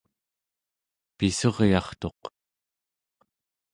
[1.17, 2.21] pissuryartuq